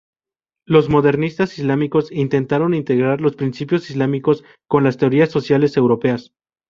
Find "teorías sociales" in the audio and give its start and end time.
4.97-5.77